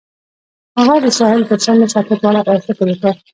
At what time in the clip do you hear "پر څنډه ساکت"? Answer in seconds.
1.49-2.19